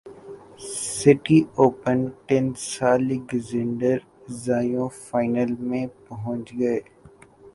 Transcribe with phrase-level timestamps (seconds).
[0.93, 3.97] city Open tennis Alexander
[4.43, 6.79] Zverev final میں پہنچ گئے